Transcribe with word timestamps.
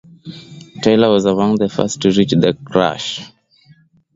Taylor 0.81 1.11
was 1.11 1.25
among 1.25 1.57
the 1.57 1.69
first 1.69 2.01
to 2.01 2.09
reach 2.09 2.31
the 2.31 2.57
crash. 2.65 3.31